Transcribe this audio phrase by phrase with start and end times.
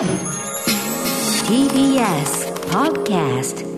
[0.00, 0.08] TBS
[2.70, 3.68] Podcast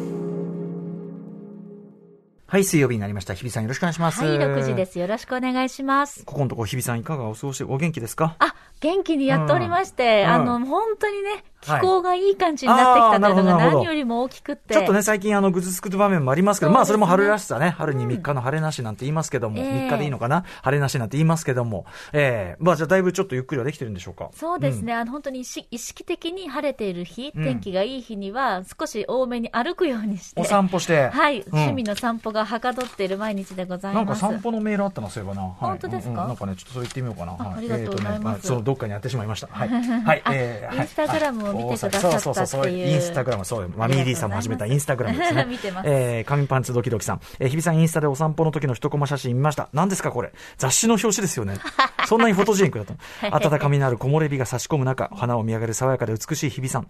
[2.46, 3.34] はい、水曜日になりました。
[3.34, 4.22] 日比さんよろしくお願いします。
[4.24, 5.00] はい、6時です。
[5.00, 6.24] よろしくお願いします。
[6.24, 8.36] ここのところ日比さんいかがお過ごし、お元気ですか？
[8.38, 11.80] あ、元気にやっておりまして、うんあの、うん本当にね、はい。
[11.80, 14.74] 気候がいい感じになってきたというのが何よりも大きくって。
[14.74, 16.74] ちょっとね、最近あの、ぐずつく場面もありますけど、ね。
[16.74, 17.70] まあ、それも春らしさね。
[17.70, 19.64] 春に3日の晴れなしなんて言いますけども、ええ。
[19.86, 20.44] 3日でいいのかな？
[20.62, 22.62] 晴れなしなんて言いますけども、ええ。
[22.62, 24.30] まあ、じゃあだいぶちょっとゆっくりはできてるんでしょうか？
[24.34, 27.44] そうですね、あの本当に意識的に晴れている日、うん。
[27.44, 31.10] 天気がいい日には、少し多めに歩くようにして、お散歩して。
[31.10, 31.46] はい、うん。
[31.52, 34.22] 趣味の散歩がはかどっている毎日でございます。
[34.22, 35.42] なんか散歩のメールあったな、そういえばな。
[35.42, 35.54] はい。
[35.60, 36.12] 本当ですか？
[36.12, 36.28] うんうん。
[36.28, 37.32] なんかね、ちょっとそれ言ってみようかな。
[37.34, 37.54] はい。
[37.54, 38.52] あありがとうございます。
[38.52, 39.48] えーどっかにやってしまいました。
[39.48, 39.68] はい。
[39.68, 40.22] はい。
[40.24, 43.70] あえーインスタグラムを見てくださったはいそうそうそうインスタグラム、そうよ。
[43.76, 45.44] マミー D さんも始めたインスタグラムですね。
[45.48, 47.20] 見てますえー、紙パンツドキドキさん。
[47.38, 49.68] えー、日比さんインスタでお散歩の時の一コマ写真見ました。
[49.72, 50.32] 何ですかこれ。
[50.56, 51.58] 雑誌の表紙ですよね。
[52.06, 53.50] そんなにフォトジェニックだったの。
[53.50, 56.86] 暖かみのある木漏れ日が差し込む中、花を見上げる爽やかで美しい日比さん。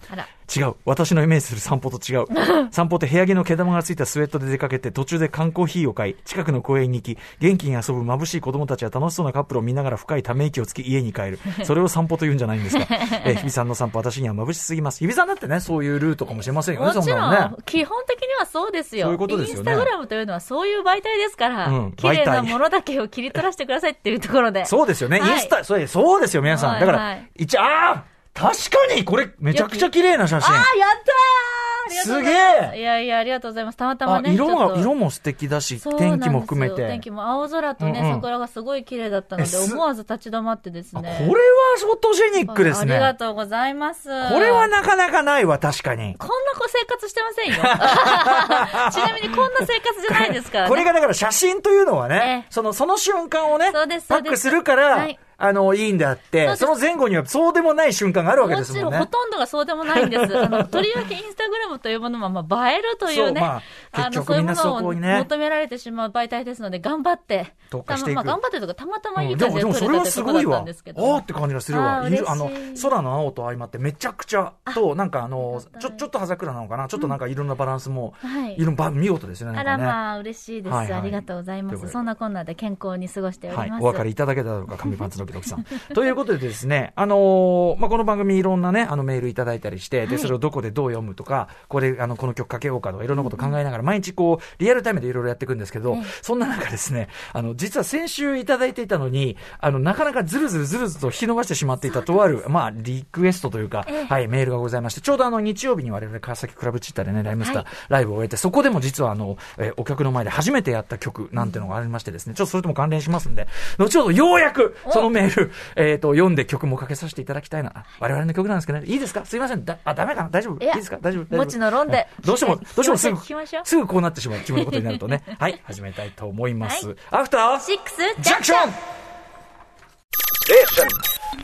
[0.55, 0.75] 違う。
[0.85, 2.27] 私のイメージする散歩と違う。
[2.71, 11.39] 散歩って部屋着の毛玉がついたスウェットで出かけて、途中で缶コーヒーを買い、近くの公園に行き、元気に遊ぶ眩しい子供たちや楽しそうなカップルを見ながら深いため息をつき家に帰る。
[11.73, 12.85] それを散歩と言うんじゃないんですか。
[13.25, 14.99] えー日比さんの散歩私には眩しすぎます。
[14.99, 17.51] 日比さんだってね、そういうルートかもしれませんよね、もちろん、ね。
[17.65, 19.05] 基本的にはそうですよ。
[19.05, 24.67] そういうことですよねインスタグラムというのはそういう媒体ですから、うん綺麗なものだけを切り取らせてくださいっていうところで。
[24.67, 25.19] そうですよね。
[25.19, 26.81] はいインスタ、それ、そうですよ、皆さん。
[26.81, 30.55] だからはいはい、一、ああ確かにこれ、めちゃくちゃ綺麗な写真。
[30.55, 33.77] ああ、やったーすすげえいやいや、ありがとうございます。
[33.77, 34.33] たまたまあ、ね。
[34.33, 36.87] 色が、ちょっと色も素敵だし、そうなんですよ天気も含めて。
[36.87, 41.19] 天気も青空とね、うんうん桜がすごい綺麗だったので、思わず立ち止まってですね。
[41.23, 43.19] あこれはフォトジェニックですありがね。
[43.19, 44.09] とうございます。
[44.31, 46.15] これはなかなかないわ、確かに。
[46.19, 47.55] こんな子生活してませんよ。
[48.93, 50.71] ちなみにこんな生活じゃないですからね。
[50.71, 53.81] これがだから写真というのはねえ、えその、その瞬間をね、パ
[54.17, 59.07] ックすするから、はいあの、いいんであって、その前後にはそうでもない瞬間があるわけですもちろん、もんね。
[59.07, 60.39] ほとんどがそうでもないんです。
[60.39, 63.63] あの、とりわけインスタグラムというものは、まあ、映えるというね、そうまあ
[64.05, 67.85] 結局そういうものを求められてしまう媒体ですので、頑張って、たま
[68.15, 70.53] まあ、頑張ってとか、たまたまいい感じでれはれたということだすごいわ。
[70.53, 71.17] あったんですけど。
[71.17, 72.05] ーって感じがするわ。
[72.05, 72.51] あの、
[72.81, 78.55] 空の青と相まってめちゃくちゃ、と、なんかあのちょ、ちょっと葉桜なのかなちょっとなんか色のバランスも、はい。
[78.57, 79.59] 色のば見事ですよね。
[79.59, 81.77] あらまあ、嬉しいです、ありがとうございま。
[81.77, 83.79] すそんなこんなで健康に過ごしておりはいま。
[83.79, 83.83] す。
[83.83, 85.65] お分かりいただけただろうか、紙パンツドさん。
[85.95, 90.19] ということでですね、あのーまあ、この番組いろんなね、あのメールいただいたりして、で、はい。
[90.19, 104.05] それをどこでどう読むとか、これ、あの、この曲かけようかとか、いろんなこと考えながら、毎日こう、リアルタイムでいろいろやっていくんですけどええ、そんな中ですね、あの、実は先週いただいていたのに、あの、なかなかずるずるずるずると引き伸ばしてしまっていたとある、まあ、リクエストというか、ええ。
[104.05, 107.75] はい、メールがございまして、ちょうどあの、日曜日に我々川崎クラブチッタでね、ライムスター、はい。
[107.89, 117.71] ライブを終えて、そこでも実はあの、えーお客の前で初めてやった曲なんていうのがありましてですね、ちょっとそれとも関連しますんで、後ほどようやくそのメール、えっ、と、読んで曲もかけさせていただきたいな。
[117.75, 119.25] あ我々の曲なんですけどね、いいですか？
[119.25, 119.65] すいません。
[119.65, 120.29] だあ、ダメかな？
[120.31, 120.65] 大丈夫？
[120.65, 120.99] いいですか？
[121.01, 121.37] 大丈夫？
[121.37, 122.07] もちの論で。
[122.19, 125.23] うんどうしても、 どうしてもすぐ聞きましょう、すぐこうなってしまう、気分のことになるとね。
[125.39, 126.87] はい、始めたいと思います。
[126.89, 126.97] はい。
[127.11, 128.73] アフターシックスジャンクション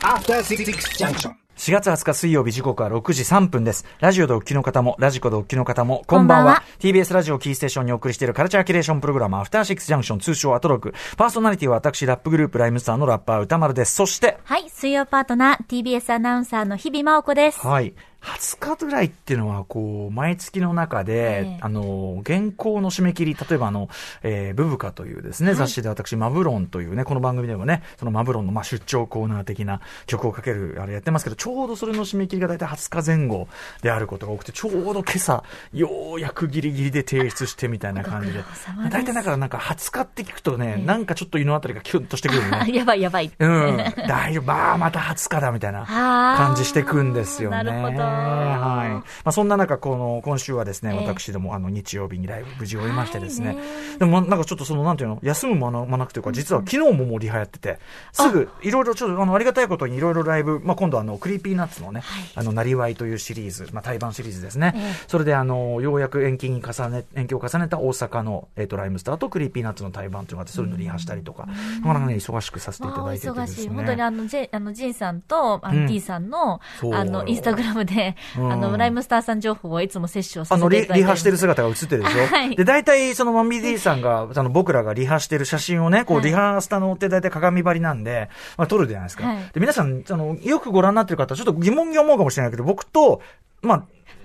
[0.01, 0.65] After Six
[0.97, 1.33] Junction.
[1.59, 3.83] 4月20日水曜日時刻は6時3分です。
[3.99, 6.53] ラジオでお聞きの方も、ラジコでお聞きの方も、こんばんは。
[6.55, 10.93] こんばんは TBS ラジオキーステーションにお送りしているカルチャーキュレーションプログラム、アフターシックスジャンクション、通称アトロク。
[11.17, 13.93] パーソナリティは私、ラップグループライムスターのラッパー歌丸です。
[13.93, 17.59] そして、はい、水曜パートナー、TBS アナウンサーの日々真央子です。
[17.67, 17.93] はい。
[18.21, 23.89] 20日ぐらいっていうのは、こう、毎月の中で、ええあの、原稿の締め切り、例えばあの、
[24.23, 33.47] えー、ブブカというですね、雑誌で私、マブロンというね、この番組でもね、そのマブロンの、まあ、出張コーナー的な曲をかける、あれやってますけど、ちょうどそれの締め切りが大体20日前後
[33.81, 35.43] であることが多くて、ちょうど今朝、
[35.73, 38.43] ようやくギリギリで提出してみたいな感じで
[38.91, 42.73] 大体だからなんか20日って聞くとね、なんかちょっと胃のあたりがキュンとしてくるよね。
[42.73, 43.31] やばいやばい。
[43.39, 43.77] うん。
[44.07, 44.43] 大丈夫。
[44.43, 47.63] まあ、また20日だ、みたいな感じしてくんですよね。
[47.63, 48.89] なるほどはい。
[48.91, 53.57] まあ、そんな中、この、今週はですね、ええ私ども、あの、日曜日にライブ無事終えましてですね。
[53.97, 57.79] でも、まなんかちょっとその、なんていうの、休む間なくというか、実は昨日ももうリハやってて、
[58.11, 62.01] すぐ、いろいろちょっと、あの、ありがたいことにいろいろライブ、まあ、今度あの、 Creepy Nuts のね、
[62.35, 64.73] あの、なりわいというシリーズ、まあ、対バンシリーズですね。
[64.75, 71.53] ええそれで、あの、ようやく延期に重ね、延期を重ねた大阪の、えっ、と、 RHYMESTER と Creepy Nuts の対バンというのがあって、それのリハしたりとか、な
[71.87, 73.55] かなかね、忙しくさせていたあだいてて忙しい。
[73.55, 73.75] ですね。
[73.75, 76.61] 本当にあの、ジェあの、ジンさんと、あうんの、T さんの、
[76.93, 77.93] あの、インスタグラムで、
[78.37, 78.51] うん。
[78.51, 82.55] あの、ライムスターさん情報をいつも摂取をさあのリ、せていただいてリハしてる姿が映ってるでしょ、はい。
[82.55, 86.25] で、大体、そのマミディさんが、あの、僕らがリハしてる写真をね、こう、はい。
[86.25, 89.25] リハスタのって大体鏡張りなんで、まあ、撮るじゃないですか。
[89.25, 89.37] はい。
[89.53, 93.21] で、皆さん、あの、よくご覧になってる方は、ちょっと疑問に思うかもしれないけど、僕と、
[93.61, 93.83] まあ、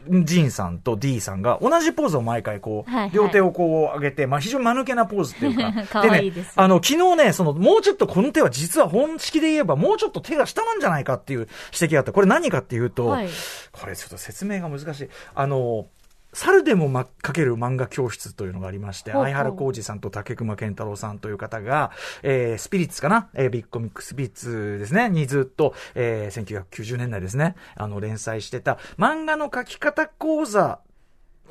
[0.08, 5.72] ジンさんと D さんが同じポーズを毎回こう、はいはい両手をこう上げて、まあ非常に間抜けなポーズっていうか。
[5.90, 12.12] 可愛いですね、あの、昨日ね、その、もうちょっとこの手は実は本式で言えば、もうちょっと手が下なんじゃないかっていう指摘があった。
[12.12, 13.28] これ何かっていうと、はい
[13.72, 15.08] これちょっと説明が難しい。
[15.34, 15.86] あの、
[16.34, 21.92] 猿でもま、かける漫画教室というのがありまして、相原浩二さんと竹熊健太郎さんという方が、
[22.22, 23.30] えー、スピリッツかな？
[23.34, 30.80] えー、ビッグコミックスピリッツですね、にずっと、えー、1990年代ですね、あの、連載してた漫画の書き方講座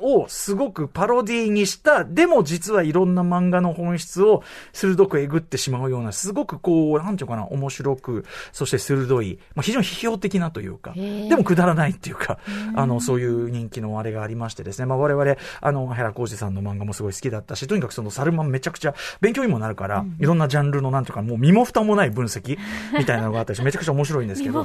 [0.04, 4.42] をすごくパロディにした、でも実はいろんな漫画の本質を
[4.72, 12.38] 鋭くえぐってしまうような、すごくこう、なんていうかな、面白く、そして鋭い、まあ、非常に批評的なというか、でもくだらないっていうか、
[12.76, 22.58] あの、そういう人気のあれがありましてですね、まあ、我々、あの、原浩二さんの漫画もすごい好きだったし、とにかくそのサルマンめちゃくちゃ勉強にもなるから、いろんなジャンルのなんていうか、もう身も蓋もない分析
[22.98, 24.64] みたいなのがあったりして、めちゃくちゃ面白いんですけど、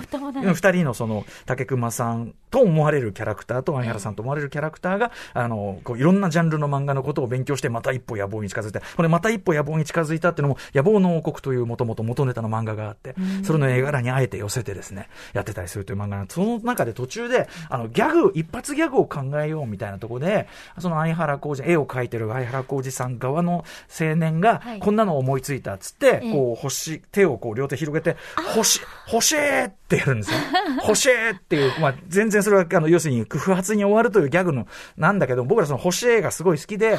[0.54, 20.48] 二人のその、竹熊さんと思われるキャラクターと、相原さんと思われるキャラクターが、あの、こういろんなジャンルの漫画のことを勉強して、また一歩野望に近づいて、これまた一歩野望に近づいたっていうのも、野望の王国というもともと元ネタの漫画があって、それの絵柄にあえて寄せてですね、やってたりするという漫画なんでその中で途中で、あの、ギャグ、一発ギャグを考えようみたいなところで、
[20.80, 23.66] その相原浩二、絵を描いてる相原浩二さん側の
[24.00, 26.32] 青年がはい、こんなの思いついたっつって、ええ。
[26.34, 28.18] こう、星、手をこう両手広げて、
[28.56, 30.38] 星、星ってってやるんですよ。
[30.82, 36.98] 星っていう、まあ、全然それは、あの、要するに、不発に終わるというギャグの、なんだけど、僕らその欲しいがすごい好きで、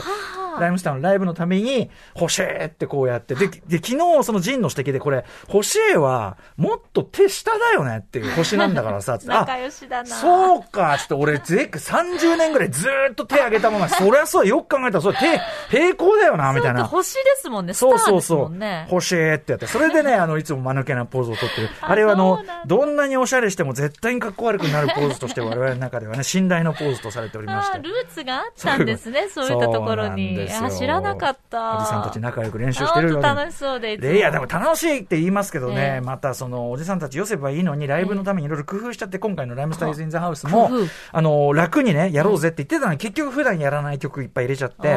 [0.60, 10.06] ライムスターのライブのために、星ってこうやって、で、で、昨日そのジンの指摘で、これ、星は、もっと手下だよねっていう 星なんだからさ、つって仲良しだな。
[10.06, 15.40] そうか、ちょっと俺、ぜ30年ぐらいずーっと手上げたまま、そりゃそう、よく考えたら、それ手、
[15.70, 16.84] 平行だよな、みたいな。
[16.84, 17.74] 星ですもんね。
[17.74, 18.88] そうそうそう。
[18.88, 19.66] 星ってやって。
[19.66, 21.68] それでね、 あの、いつも間抜けなポーズをとってる。
[21.80, 27.78] ああれはあのどんなにおしゃれしても絶対にかっこ悪くなるポーズとして我々の中ではね、信頼のポーズとされておりまして。
[27.78, 29.28] ルーツがあったんですね。
[29.28, 30.48] そういったところに。
[30.50, 30.66] ですよ。
[30.66, 31.78] あ、知らなかった。
[31.78, 34.16] おじさんたち仲良く練習あしてるよ楽しそうで。
[34.16, 36.00] いや、でも楽しいって言いますけどね、ええ。
[36.00, 40.70] またその、おじさんたち寄せばいいのに、ライブのためにいろいろ工夫しちゃって、今回のライムスタイズ・イン・ザ・ハウスも
[41.12, 44.88] あの、楽にね、やろうぜって言ってたのに、結局普段やらない曲いっぱい入れちゃって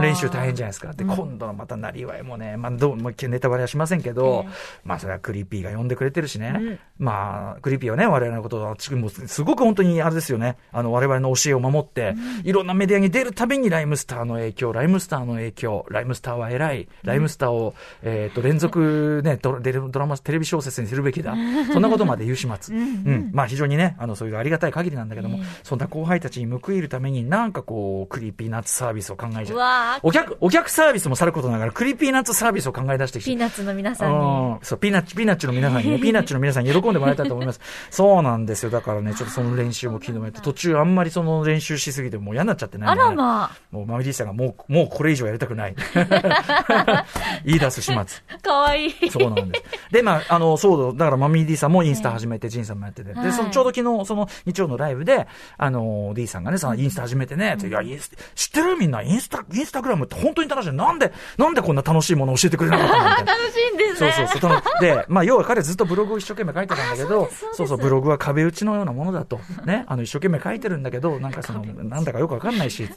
[0.00, 0.92] 練習大変じゃないですか。
[0.92, 4.52] で、今度のまたなりわいもね、まあ、どう、もうネタバレはしませんけどええ、
[4.84, 6.54] まあ、それは Creepy が呼んでくれてるしね。
[6.56, 12.14] うん、まあ、 Creepy はね、我々のことは、もうすごく本当にあれですよね、あの、我々の教えを守って、
[12.44, 21.34] いろんなメディアに出るたびに RHYMESTER の影響、 RHYMESTER の影響、 RHYMESTER は偉い、 RHYMESTER を、えっと、連続ね、ドラデドラマ、テレビ小説にするべきだ。
[21.72, 22.74] そんなことまで言う始末。
[22.76, 23.30] うん。
[23.32, 30.00] まあ非常にね、あの、そういうありがたい限りなんだけども、そんな後輩たちに報いるために、なんかこう、 Creepy Nuts サービスを考えちゃう。
[30.02, 34.16] お客、お客サービスもさることながら、 Creepy Nuts サービスを考え出してきてピーナッツの皆さんに。
[34.16, 34.20] う
[34.54, 37.60] んそう、ピーナッチ、ピーナッチの皆さんにね、 ピーナッチの皆さんに喜んでもらいたいと思います。
[37.90, 38.70] そうなんですよ。
[38.70, 42.86] だからね、ちょっとその練習も昨日やって、途中あんまりその練習しすぎてもう嫌になっちゃってね。
[42.86, 45.74] あらまもう Mummy-D さんがもう、もうこれ以上やりたくない。
[47.46, 47.96] 言い出す始末。
[47.96, 49.10] あ、かわいい。
[49.10, 49.64] そうなんです。
[49.90, 53.14] で、まあ、あの、そう、だからマミー D さんもインスタ始めて、ジンさんもやってて。
[53.14, 55.26] で、はいそのちょうど昨日、その日曜のライブで、
[55.56, 58.76] あの、D さんがね、そのインスタ始めてね、いや、インス知ってる？
[58.76, 60.72] みんな、インスタ、インスタグラムって本当に楽しい。
[60.72, 63.04] なんで、なんでこんな楽しいものを教えてくれなかったの。
[63.04, 64.14] 楽しいんですそうね。
[64.16, 64.40] そうそう。
[64.40, 69.40] そので、まあ、要は彼ずっとブログを一生懸命書いてたんだけど、そうそう、ブログは壁打ちのようなものだと。
[69.64, 72.88] ね、あの、一生懸命書いてるんだけど、なんかその、 なんだかよくわかんないし、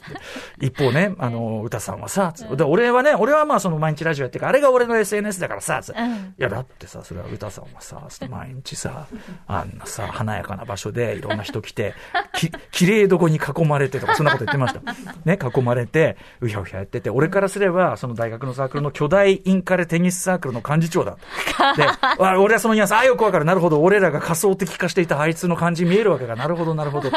[0.60, 9.06] 一方ね、あの、歌さんはさ、つってで俺はね、俺はまあその毎日ラジオやってるから、あれが俺の SNS だからさ、うんいや、だってさ、それは歌さんはさ、毎日さ、
[9.46, 11.94] あんなさ、華やかな場所でいろんな人来て、
[12.34, 14.80] き、綺麗どこに囲まれてとか、そんなこと言ってました。
[15.24, 21.16] ね、囲まれて、うひゃうひゃやってて、俺からすれば、その大学のサークルの巨大インカレテニスサークルの幹事長だ。
[21.76, 21.84] で、
[22.18, 23.44] わ俺はそのニュアンス、ああ、よくわかる。
[23.44, 23.80] なるほど。
[23.80, 27.16] 俺らが仮想的化していたあいつの感じ見えるわけが、なるほど、なるほどと。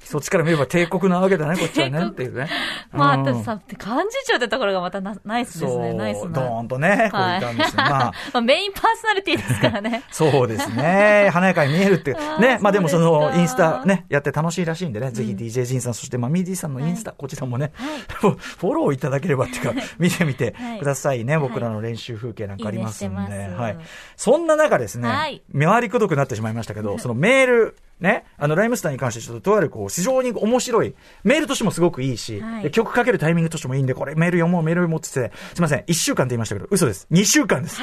[0.00, 2.48] そっちから見れば帝国なわけだね、こっちはね、 っていうね。
[2.92, 5.92] まあ、うんだってさ、幹事長ってところがまたなナイスですね。
[5.92, 6.28] ナイスな。
[6.30, 7.76] ドーンとね、こうはいいたんですよ。
[7.76, 10.02] まあ、 まあ、メインパーソナリティですからね。
[10.10, 11.30] そうですね。
[11.32, 12.58] 華やかに見えるって ね。
[12.60, 21.38] まあでもそのインスタね、やって楽しいらしいんでね、ぜひ DJ ジンさん、そしてマミー D さんのインスタ、こちらもね、フォローいただければっていうか、見てみてくださいね。
[21.38, 23.48] 僕らの練習風景なんかありますんで。
[23.56, 23.78] はい。
[24.16, 37.06] そんな中ですねはい、回りくどくなってしまいましたけど、そのメール、ね、あの、ライムスターに関してちょっととあるこう、非常に面白い、メールとしてもすごくいいし、はいで曲かけるタイミングとしてもいいんで、これメール読もう、メール読もうって言って、すいません、1週間って言いましたけど、嘘です。
[37.10, 37.80] 2週間です。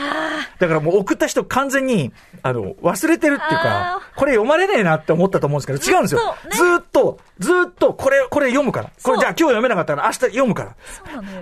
[0.59, 6.21] だからもう送った人完全に、あの、忘れてるっていうかあ、これ読まれねえなって思ったと思うんですけど、違うんですよ。
[6.51, 8.91] ずずっーっと、ずーっと、これ、これ読むから。
[9.01, 10.75] これじゃあ今日読めなかったら明日読むから。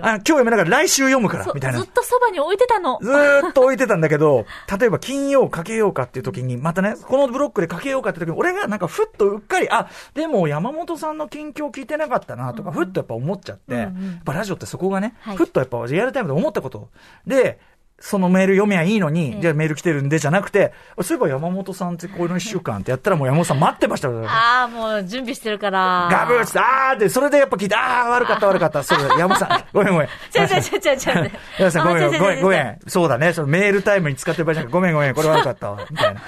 [0.00, 1.88] あ今日読めなかったら来週読むからみたいなずっ。
[1.88, 2.98] とそばに置いてたの。
[3.02, 4.46] ずーっと置いてたんだけど、
[4.78, 13.92] 例えば金曜かけようかっていう時に、またね、このブロックでかけようかって時に、俺がからなんかふっとうっかり、あ、でも山本さんの近況聞いてなかったなとか、ふっとやっぱ思っちゃって、やっ
[14.24, 16.90] ぱラジオってそこがね、はいふっとやっぱリアルタイムで思ったこと。
[17.26, 17.58] で、
[18.02, 24.24] そのメール読めばいいのに、ええじゃあメール来てるんでじゃなくて、そういえば山本さんってこの一週間ってやったらもう山本さん待ってましたよ。
[24.28, 26.08] ああ、もう準備してるから。
[26.10, 28.82] ガブーって、あーって、それでやっぱ聞いて、あー悪かった悪かった。
[28.82, 30.08] そうだ、 山本さん、ごめんごめん。
[30.32, 31.30] ちゃうちゃうちゃうちゃうちゃう。
[31.58, 32.66] 山本さんごめんごめんごめん。
[32.66, 32.78] ん。
[32.88, 33.32] そうだね。
[33.32, 35.78] そのメールタイムに使ってる場合じゃなくて、ごめんごめん、これ悪かったわ。
[35.88, 36.20] みたいな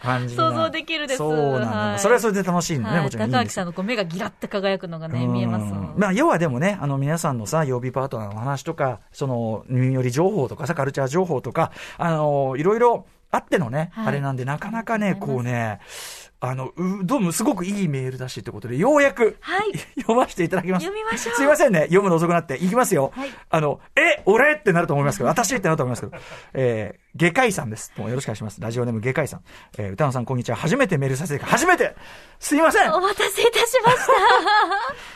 [0.00, 1.18] 感じ想像できるです。
[1.18, 1.66] そうなのよ。
[1.66, 1.98] はい。
[1.98, 5.72] それはそれで楽しいんだね、はい、もちろん高明さんのこう目がギラって輝くのがね、見えます。
[5.96, 14.06] まあ、要はでもね、あの、皆さんのさ、曜日パートナーの話とか、その、耳寄り情報とかさ、カルチャー情報とか、あの、いろいろあってのね、はい。
[14.08, 15.80] あれなんで、なかなかね、こうね、
[16.42, 20.86] あの、う、どうもすごくいいメールだしってことで、ようやく、はい 読ませていただきます。
[20.86, 22.56] 読みましょうすいませんね、読むの遅くなって。
[22.56, 23.12] いきますよ。
[23.14, 26.16] はいあの、え、俺ってなると思いますけど、私ってなると思いますけど、
[26.54, 27.92] えー、外科医さんです。
[27.94, 28.60] どうもよろしくお願いします。
[28.60, 29.40] ラジオネーム外科医さん。
[29.76, 30.56] えー、歌野さんこんにちは。
[30.56, 31.94] 初めてメールさせて、初めて
[32.38, 34.12] すいませんお待たせいたしました。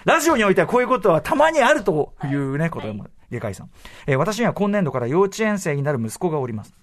[0.13, 3.71] ラジオにおいてはこういうことはたまにあるというね、ことでも、外科医さん。
[4.07, 6.75] えー私には今年度から幼稚園生になる息子がおります。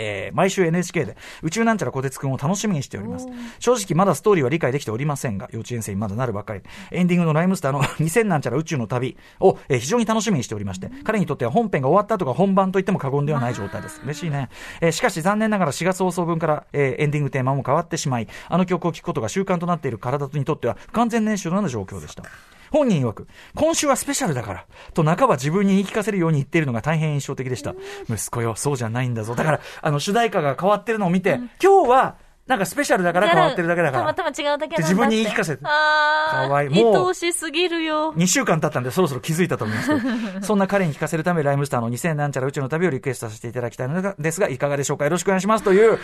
[0.00, 3.26] えー毎週 NHK で宇宙なんちゃらこてつくんを楽しみにしております。
[3.58, 6.62] 正直まだストーリーは理解できておりませんが、幼稚園生にまだなるばかり。
[6.90, 14.00] エンディングのライムスターの 2000なんちゃら宇宙の旅を、えー非常に楽しみにしておりまして、彼にとっては本編が終わった後が本番と言っても過言ではない状態です。
[14.04, 14.48] 嬉しいね。
[14.80, 22.24] えーしかし残念ながら4月放送分から、えーエンディングテーマも変わってしまい、あの曲を聴くことが習慣となっている体にとっては不完全燃焼のような状況でした。
[22.70, 27.74] 本人曰く、今週はスペシャルだから、と半ば自分に言い聞かせるように言っているのが大変印象的でした。
[28.08, 29.34] 息子よ、そうじゃないんだぞ。
[29.34, 32.16] だから、あの、主題歌が変わってるのを見て、今日は、
[32.48, 34.14] なんかスペシャルだから変わってるだけだから。
[34.14, 34.82] たまたま違うだけだって。
[34.82, 36.46] 自分に言い聞かせてああ。
[36.46, 38.14] かわいいもう愛おしすぎるよ。
[38.14, 39.94] 2週間経ったんでそろそろ気づいたと思いますけ
[40.40, 45.04] ど、 そんな彼に聞かせるため、ライムスターの2000なんちゃら宇宙の旅をリクエストさせていただきたいのですが、いかがでしょうか？
[45.04, 45.98] よろしくお願いしますという、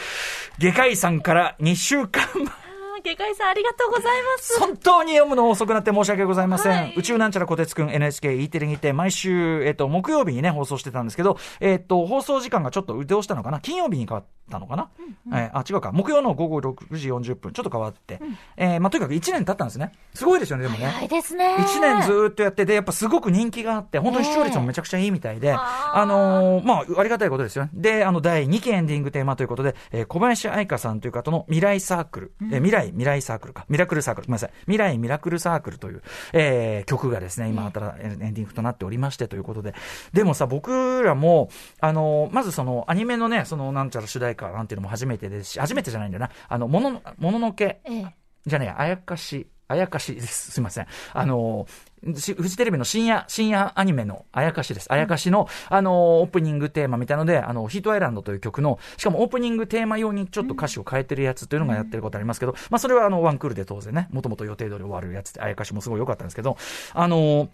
[0.59, 2.64] 外科医さんから2週間前
[3.05, 4.61] あー外科医さんありがとうございます。
[4.61, 6.73] 本当に読むの遅くなって申し訳ございません。
[6.73, 13.61] はい宇宙なんちゃらこてつくん NHKE テレにて毎週、えっと、木曜日にね、放送してたんですけど、えっと、放送時間がちょっと移動したのかな？
[13.61, 14.91] 金曜日に変わったのかな、
[15.33, 15.93] えーあ、違うか。
[15.93, 18.21] 木曜の午後6時40分、ちょっと変わって。
[18.57, 19.93] えーまあ、とにかく1年経ったんですね。
[20.15, 20.87] すごいですよね、でもね。
[20.87, 21.57] 早いですね。
[21.59, 27.71] 1年ずーっとやってて、やっぱすごく人気があって、本当に視聴率もめちゃくちゃいいみたいで、あーあのーまあ、ありがたいことですよね。
[27.75, 39.75] で、あの、第2期エンディングテーマということで、えー小林愛香さんという方の未来サークル、えー未来、未来サークルか、ミラクルサークル、ごめんなさい、未来ミラクルサークルという、えー曲がですね、今、新エンディングとなっておりましてということで、
[40.13, 41.49] でもさ、僕らも、
[41.81, 48.15] あのーまずその、アニメのね、その、なんちゃら主題歌なんていうのも初めてですし、初めてじゃないんだよな、あの、ものの、もののけ、ええ。
[48.47, 50.53] じゃねえ、あやかし、あやかしです。
[50.53, 50.87] すいません。
[51.13, 51.67] あの、
[52.03, 52.13] フ
[52.49, 54.93] ジテレビの深夜、深夜アニメのあやかしです。
[54.93, 66.59] あやかしの、あの、オープニングテーマみたいので、あの、ヒートアイランドという曲の、しかもオープニングテーマ用にちょっと歌詞を変えてるやつというのがやってることありますけど、まあ、それはあの、ワンクールで当然ね、もともと予定通り終わるやつで、あやかしもすごい良かったんですけど、
[66.93, 67.49] あの、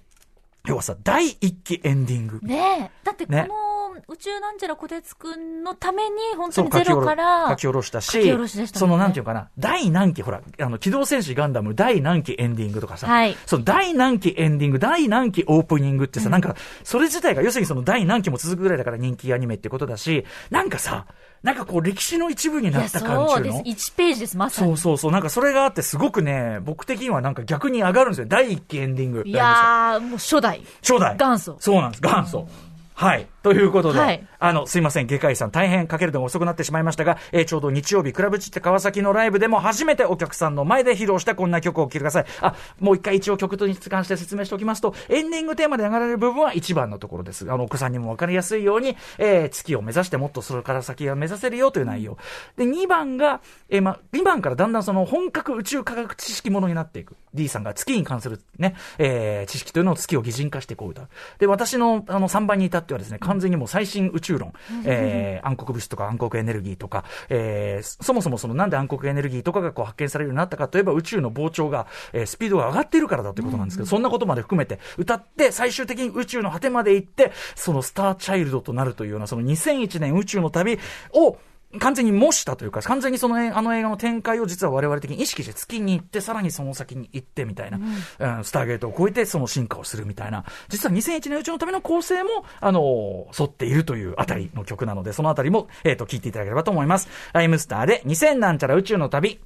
[0.66, 2.40] 要はさ、第一期エンディング。
[2.42, 3.04] ねえ。
[3.04, 7.48] だってこねの宇宙なんちゃらこてつくんのために、本当にゼロから。
[7.50, 21.06] 書き下ろしたし、書き下ろしでしたねその、なんていうかな、第何期、ほら、あの、機動戦士ガンダム第何期エンディングとかさ、はいその第何期エンディング、第何期オープニングってさ、なんか、それ自体が、要するにその第何期も続くぐらいだから人気アニメってことだし、なんかさ、
[21.42, 23.28] なんかこう、歴史の一部になった感じの？
[23.30, 23.58] そうです。。
[23.92, 24.68] 1ページです、まさに。
[24.68, 25.12] そうそうそう。
[25.12, 28.26] なんかそれがあって、すごくね、僕的にはなんか逆に上がるんですよ。
[28.28, 29.22] 第一期エンディング。
[29.24, 30.62] いやー、もう初代。
[30.82, 31.16] 初代。
[31.16, 32.48] 元祖そうなんです、元祖。
[32.94, 33.26] はい。
[33.42, 42.26] ということで、はいあの、すいません、外科医さん、大変かけるのが遅くなってしまいましたが、えーちょうど日曜日、クラブチって川崎のライブでも初めてお客さんの前で披露したこんな曲をお聴きください。
[42.40, 47.50] あ、もう一回一応曲とに関して説明しておきますと、エンディングテーマで流れる部分は一番のところです。
[47.52, 52.16] あの、お子さんにもわかりやすいように、えー月を目指してもっとそれから先が目指せるよという内容。
[52.56, 57.16] で、2番が、えーま、2番からだんだんその本格宇宙科学知識ものになっていく。
[57.34, 61.08] D さんが月に関するね、えー知識というのを月を擬人化してこう歌う。
[61.38, 64.52] で、私のあの3番に至ってはですね、完全にもう最新宇宙論、
[64.84, 80.78] えー暗黒物質とか暗黒エネルギーとか、えーそもそもそのなんで暗黒エネルギーとかがこう発見されるようになったかといえば宇宙の膨張が、えースピードが上がっているからだということなんですけど、そんなことまで含めて歌って、最終的に宇宙の果てまで行って、そのスターチャイルドとなるというような、その2001年宇宙の旅
[81.12, 81.36] を、
[81.78, 97.08] 完全に模したというか、完全にそのえあの映画の展開を実は我々的に意識して月に行って、さらにその先に行ってみたいな、うんスターゲートを超えてその進化をするみたいな、実は2001年宇宙のための構成も、あの沿っているというあたりの曲なので、そのあたりも、えっ、と、聞いていただければと思います。
[97.32, 99.40] ライムスターで2000なんちゃら宇宙の旅。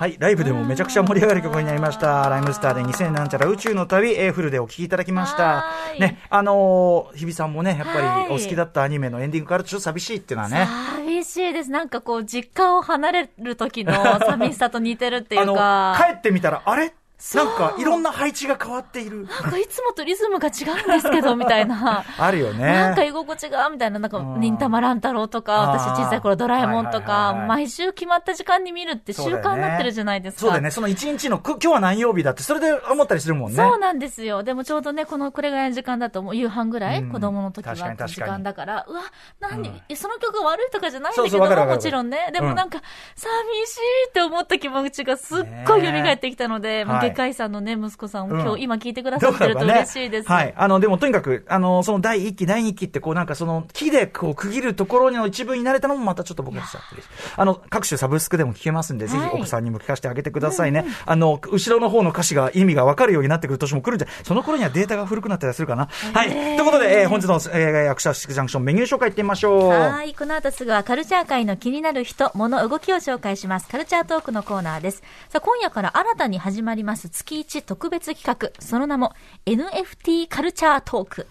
[0.00, 0.16] はい。
[0.18, 2.26] ライブでもめちゃくちゃ盛り上がる曲になりました。
[2.30, 5.62] ライムスターで2000なんちゃら宇宙の旅、えーフルでお聴きいただきました
[5.98, 10.66] ね、あのー日比さんもね、やっぱはいりお好きだったアニメのエンディングからちょっと寂しいっていうのはね。
[10.96, 11.70] 寂寂しいです。
[11.70, 15.98] なんかこう、実家を離れる時の寂しさと似てるっていあうか。
[16.00, 16.94] の、帰ってみたら、あれ？
[17.34, 19.26] なんかいろんな配置が変わっている。
[19.26, 22.04] なんかいつもとリズムが違うんですけど、みたいな。
[22.18, 22.64] あるよね。
[22.64, 30.40] なんか居心地が、みたいな、なんか、うん忍たま乱太郎とか、私小さい頃ドラえもんとか毎週決まった時間に見るって習慣になってるじゃないですか。
[30.40, 30.70] そうだよね。
[30.70, 33.56] その一日の、く今日は何曜日だって、それで思ったりするもんね。
[33.56, 34.42] そうなんですよ。
[34.42, 39.02] でもちょうどね、このこれぐらいの時間だと、夕飯ぐらい、うん子供の時は時間だから、うわ、
[39.40, 42.30] 何、その曲が悪いとかじゃないんだけども、もちろんね。
[42.32, 42.80] でうんもなんか、
[43.16, 43.30] 寂
[43.66, 50.28] しいって思った気持ちがすっごい蘇ってきたので、もうはい外科医さんのね、息子さんもうん今日、今聞いてくだどさってると嬉しいです。
[50.28, 50.54] はい。
[50.56, 57.02] あの、でもとにかく、あの、その第1期、第2期って、こうなんかその、木でこう区切るところの一部になれたのもまたちょっと僕たちだって
[57.36, 60.84] あの、各種サブスクでも聞けますんで、ぜひはい奥さんにも聞かせてあげてくださいね。
[61.06, 65.88] あの、後ろの方の歌詞が意味がわかるようになってくる年も来るんじゃ、その頃にはデータが古くなったりするかな。
[66.14, 66.30] はい。
[66.30, 69.68] ということで、えー本日の、えー、アクシャスジャンクションメニュー紹介いってみましょう。
[69.68, 70.14] はい。
[70.14, 73.68] この後すぐはカルチャー界の気になる人、物、動きを紹介します。
[73.68, 75.02] カルチャートークのコーナーです。
[75.28, 78.50] さあ、今夜から新たに始まります月1特別企画。
[78.60, 79.14] その名も
[79.46, 81.26] NFT カルチャートーク。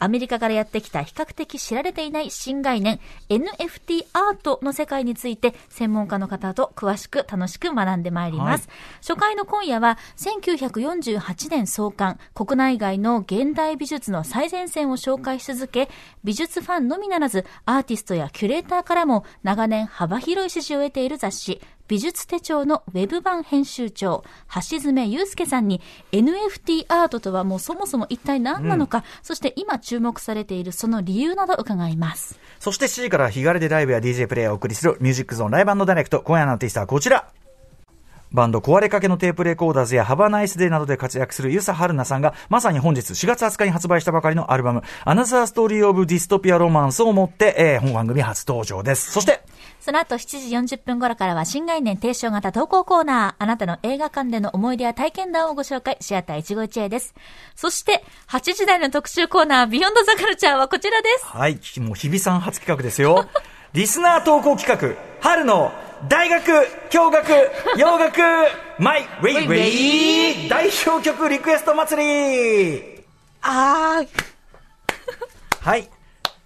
[0.00, 2.98] アメリカからやってきた比較的知られていない新概念
[3.28, 8.68] NFT アートの世界について専門家の方と詳しく楽しく学んでまいります。
[9.02, 15.90] 初回の今夜は1948年創刊国内外の現代美術の最前線を紹介し続け
[16.24, 21.60] 美術ファンのみならずアーティストやキュレーターからも長年幅広い支持を得ている雑誌
[21.90, 24.22] 美術手帳のウェブ版編集長、
[24.70, 25.80] 橋爪祐介さんに
[26.12, 32.38] NFT アートとはもうそもそも一体何なのか、そして今注目されているその理由など伺います。
[32.60, 36.22] そして7時から日帰りでライブや DJ プレイをお送りするミュージックゾーンライブダイレクト。
[36.22, 37.28] 今夜のアーティストはこちら。
[38.32, 49.12] バンド壊れかけのテープレコーダーズやハバナイスデーなどで活躍するユサハルナさんがまさに本日4月20日に発売したばかりのアルバムアナザーストーリーオブディストピアロマンスをもって、えー本番組初登場です。
[49.12, 49.40] そして、
[49.80, 53.42] その後7時40分頃からは新概念提唱型投稿コーナー。
[53.42, 57.14] あなたの映画館での思い出や体験談をご紹介、シアター一期一会です。
[57.56, 61.26] そして、8時台の特集コーナー、ビヨンドザカルチャーはこちらです。
[61.26, 63.26] はい、もう日比さん初企画ですよ。
[63.72, 65.72] リスナー投稿企画、春の
[66.08, 68.20] 大学、共学、洋楽、
[68.78, 73.04] マイ・ウェイウェイ代表曲リクエスト祭り
[73.42, 74.08] あー。
[75.60, 75.90] はい。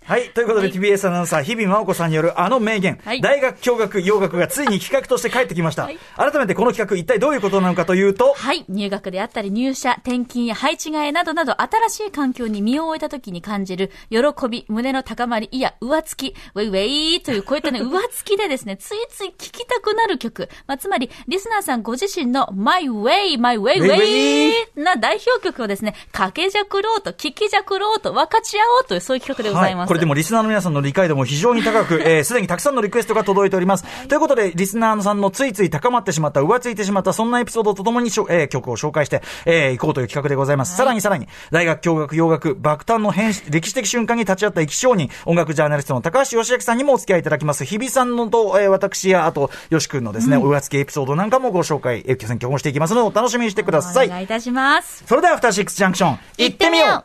[0.07, 0.29] はい。
[0.31, 5.85] ということで、TBS アナウンサー、日々真央子さんによるあの名言、はい大学、共学、洋楽がついに企画として帰ってきました。
[5.85, 8.67] はい改めてこの企画、一体どういうことなのかというと、はい。
[8.69, 14.19] 入学であったり入社、転勤や配置換えなどなど新しい環境に身を置いた時に感じる喜
[14.51, 20.51] び、胸の高まり、いや、上付き、ウェイウェイというこういったね、上付きでですね、ついつい聴きたくなる曲。
[20.67, 29.94] まあ、つまり、リスナーさんご自身の My Way, My Way, ウェイウェな代表曲をですね、かけじゃくろうと、聞きじゃくろうと、分かち合おうというそういう企画でございます。
[29.95, 29.97] はい。
[29.97, 33.85] これでもリスナーの皆さんの理解度も非常に高く、えーすでにたくさんのリクエストが届いております。
[34.09, 40.77] ということで、リスナーさんのついつい高まってしまった、浮ついてしまった、そんなエピソードとともにえー曲を紹介して、えー行こうという企画でございます。
[40.77, 47.65] さらにさらに、大学、教学、洋楽、爆誕の変歴史的瞬間に立ち会った生き証人、音楽ジャーナリストの高橋義明さんにもお付き合いいただきます。
[47.65, 54.07] 日比さんのと、えー私や、あと、よし君のですね、浮つきエピソードなんかもご紹介、えー選曲をしていきますので、お楽しみにしてください。
[54.07, 55.05] お願いいたします。
[55.07, 57.05] それでは、アフターシックスジャンクション、行ってみよ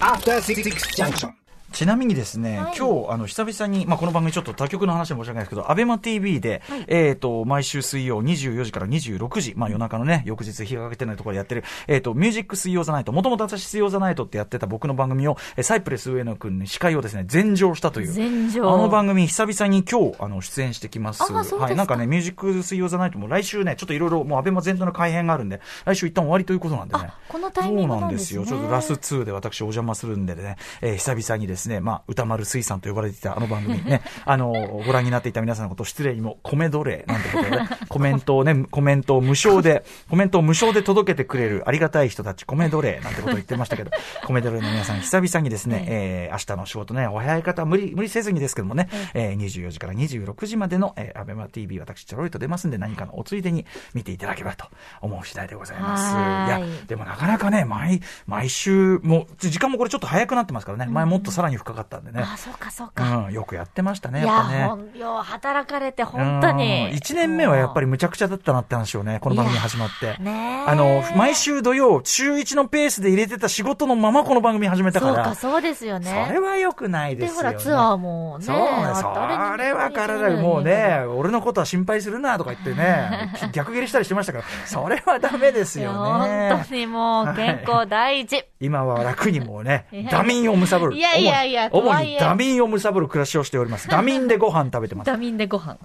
[0.00, 1.34] After Six Junction.
[1.72, 18.06] ちなみにですね、はい今日、あの、久々に、まあ、この番組ちょっと他局の話で申し訳ないですけど、アベマ TV で、えっ、と、毎週水曜24時から26時、まあ、夜中のね、翌日日がかけてないところでやってる、えっ、と、ミュージック水曜ザナイト、もともと私水曜ザナイトってやってた僕の番組を、えーサイプレス上野くんに司会をですね、全上したという。
[18.06, 21.22] 全上あの番組、久々に今日、あの、出演してきます。
[21.22, 27.00] あそうですかはい、なんかね、ミュージック水曜ザナイトも来週ね、ちょっといろいろ、もうアベマ全体の改編があるんで、来週一旦終わりということなんでね。
[27.06, 28.58] あこのタイミングなんですねそうなんですよ。
[28.58, 34.52] ちょっとラス2で私お邪魔するんでね、えー久々にですね、まあ、歌丸水産と呼ばれていたあの番組ね、 あの、
[34.86, 43.90] ご覧になっていた皆さんのことを失礼にも、米奴隷なんてことでね、 コメントをね、コメントを無償で、コメントを無償で届けてくれるありがたい人たち、米奴隷なんてことを言ってましたけど、
[44.26, 54.66] 米奴隷の皆さん、久々にですね、えー明日の仕事ね、お早い方は無理、無理せずにですけどもね、えー24時から26時までの、えー、アベマ TV、私、ちょろいと出ますんで、何かのおついでに見ていただければと
[55.00, 56.14] 思う次第でございます。
[56.14, 56.66] はい。
[56.66, 62.22] いや、でもなかなかね、毎、毎週、もう、時間もこれちょっと早くなってますからね、前もっとさらに深かったんでね。
[62.22, 63.26] あ、そうかそうか。
[63.26, 64.64] うん、よくやってましたね、いや、やっぱね。
[64.66, 66.90] 本業働かれて本当に。
[66.94, 70.16] 1年目はやっぱりむちゃくちゃだったなって話をね、この番組始まって。
[70.22, 75.14] ねえあの、毎週土曜、週1のペースで入れてた仕事のままこの番組始めたから。
[75.14, 76.26] そうか、そうですよね。
[76.26, 77.48] それは良くないでで、すよ、ね。
[77.48, 78.44] ほら、ツアーもね。
[78.44, 85.92] そうね、そあれは体がもうね、俺のことは心配するなとか言ってね、 逆切れしたりしてましたから、それはダメですよ
[86.26, 86.50] ね。
[86.50, 88.44] 本当にもう健康第一。
[88.60, 90.96] 今は楽にもうね ダミンをむさぶる。
[90.96, 93.88] いやいやいや主にダミンをむさぶる暮らしをしております。
[93.88, 95.06] ダミンでご飯食べてます。
[95.06, 95.76] ダミンでご飯。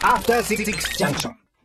[0.00, 0.64] After Six
[0.98, 1.41] Junction.